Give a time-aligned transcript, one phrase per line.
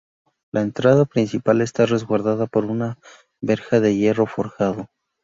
[0.51, 2.97] La entrada principal está resguardada por una
[3.39, 4.89] verja de hierro forjado.